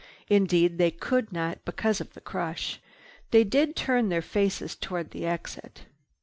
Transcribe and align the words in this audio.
Indeed 0.29 0.79
they 0.79 0.89
could 0.89 1.31
not 1.31 1.63
because 1.63 2.01
of 2.01 2.15
the 2.15 2.21
crush. 2.21 2.81
They 3.29 3.43
did 3.43 3.75
turn 3.75 4.09
their 4.09 4.23
faces 4.23 4.75
toward 4.75 5.11
the 5.11 5.27
exit. 5.27 5.83